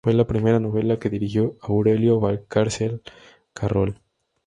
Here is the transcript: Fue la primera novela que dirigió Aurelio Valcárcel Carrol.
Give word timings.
Fue 0.03 0.13
la 0.13 0.25
primera 0.25 0.59
novela 0.59 0.97
que 0.97 1.11
dirigió 1.11 1.57
Aurelio 1.61 2.19
Valcárcel 2.19 3.03
Carrol. 3.53 3.99